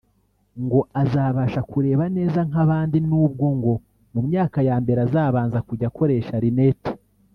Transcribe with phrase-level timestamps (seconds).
[0.63, 3.73] ngo azabasha kureba neza nk’abandi nubwo ngo
[4.13, 6.93] mu myaka ya mbere azabanza kujya akoresha lunettes